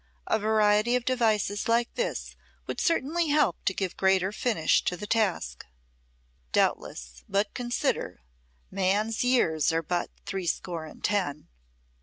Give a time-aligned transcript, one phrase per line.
[0.25, 5.05] A variety of devices like this would certainly help to give greater finish to the
[5.05, 5.63] task."
[6.51, 8.23] Doubtless, but consider:
[8.71, 11.49] man's years are but threescore and ten!